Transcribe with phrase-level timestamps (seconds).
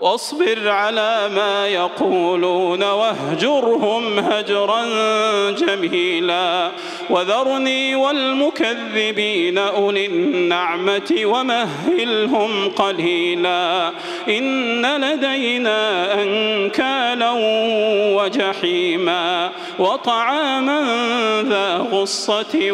[0.00, 4.84] واصبر على ما يقولون واهجرهم هجرا
[5.50, 6.70] جميلا.
[7.10, 13.92] وذرني والمكذبين أولي النعمة ومهلهم قليلا.
[14.28, 17.30] إن لدينا أنكالا
[18.16, 19.50] وجحيما.
[19.78, 20.80] وطعاما
[21.48, 22.72] ذا غصة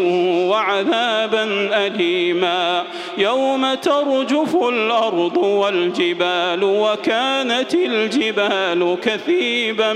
[0.48, 1.44] وعذابا
[1.86, 2.84] أليما.
[3.19, 9.92] يوم ترجف الأرض والجبال وكانت الجبال كثيبا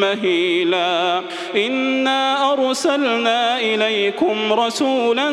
[0.00, 1.22] مهيلا.
[1.56, 5.30] إنا أرسلنا إليكم رسولا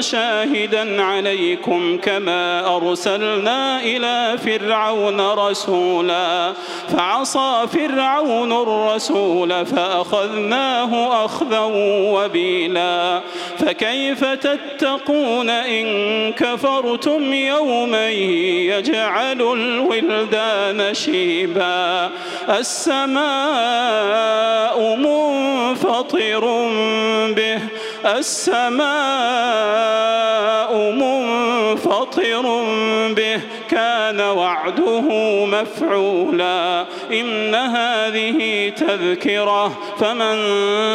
[0.00, 6.52] شاهدا عليكم كما أرسلنا إلى فرعون رسولا.
[6.88, 9.66] فعصى فرعون الرسول
[10.44, 11.60] فأخذناه أخذا
[12.14, 13.20] وبيلا.
[13.58, 22.10] فكيف تتقون إن كفرتم يوما يجعل الولدان شيبا؟
[22.48, 23.16] السماء
[24.96, 26.40] منفطر
[27.36, 27.60] به.
[28.06, 28.84] السماء
[31.84, 32.64] منفطر
[33.14, 33.40] به
[33.70, 35.00] كان وعده
[35.46, 36.86] مفعولا.
[37.12, 40.36] إن هذه تذكرة فمن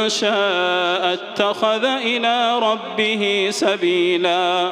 [0.09, 4.71] شاء اتخذ إلى ربه سبيلا.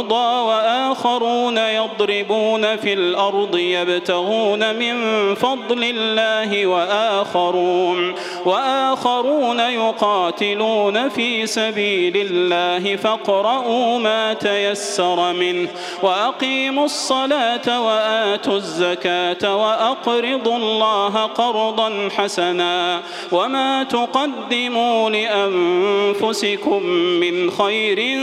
[0.00, 4.94] مرضى وآخرون يضربون في الأرض يبتغون من
[5.34, 8.14] فضل الله وآخرون
[8.46, 15.68] وآخرون يقاتلون في سبيل الله فاقرؤوا ما تيسر منه
[16.02, 23.02] وأقيموا الصلاة وآتوا الزكاة وأقرضوا الله قرضا حسنا
[23.32, 28.20] وما تقدموا لأنفسكم من خير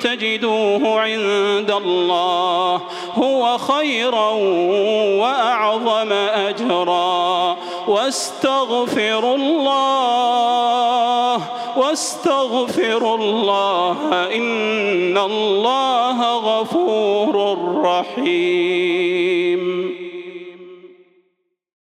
[0.00, 2.82] تجدوه عند الله
[3.14, 4.30] هو خيرا
[5.20, 7.56] وأعظم أجرا
[7.88, 11.40] واستغفر الله
[11.76, 13.96] واستغفر الله
[14.36, 19.53] إن الله غفور رحيم.